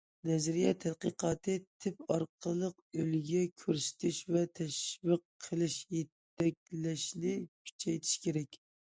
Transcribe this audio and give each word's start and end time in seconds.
نەزەرىيە 0.27 0.69
تەتقىقاتى، 0.83 1.55
تىپ 1.83 1.99
ئارقىلىق 2.13 2.79
ئۈلگە 3.03 3.41
كۆرسىتىش 3.63 4.21
ۋە 4.37 4.41
تەشۋىق 4.61 5.21
قىلىش، 5.49 5.75
يېتەكلەشنى 5.97 7.35
كۈچەيتىش 7.69 8.15
كېرەك. 8.25 8.59